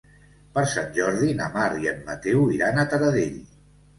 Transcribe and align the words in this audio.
Per 0.53 0.61
Sant 0.71 0.87
Jordi 0.95 1.35
na 1.41 1.49
Mar 1.57 1.67
i 1.83 1.89
en 1.93 2.01
Mateu 2.09 2.49
iran 2.57 2.79
a 2.79 2.87
Taradell. 2.95 3.37